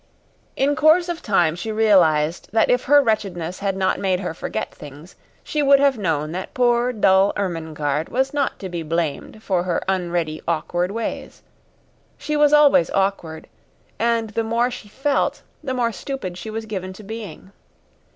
In 0.55 0.75
course 0.75 1.09
of 1.09 1.21
time 1.21 1.55
she 1.55 1.71
realized 1.71 2.49
that 2.53 2.71
if 2.71 2.85
her 2.85 3.03
wretchedness 3.03 3.59
had 3.59 3.77
not 3.77 3.99
made 3.99 4.19
her 4.19 4.33
forget 4.33 4.73
things, 4.73 5.15
she 5.43 5.61
would 5.61 5.79
have 5.79 5.95
known 5.95 6.31
that 6.31 6.55
poor, 6.55 6.91
dull 6.91 7.33
Ermengarde 7.37 8.09
was 8.09 8.33
not 8.33 8.57
to 8.57 8.67
be 8.67 8.81
blamed 8.81 9.43
for 9.43 9.61
her 9.61 9.83
unready, 9.87 10.41
awkward 10.47 10.89
ways. 10.89 11.43
She 12.17 12.35
was 12.35 12.51
always 12.51 12.89
awkward, 12.95 13.47
and 13.99 14.31
the 14.31 14.43
more 14.43 14.71
she 14.71 14.87
felt, 14.89 15.43
the 15.63 15.75
more 15.75 15.91
stupid 15.91 16.35
she 16.35 16.49
was 16.49 16.65
given 16.65 16.93
to 16.93 17.03
being. 17.03 17.51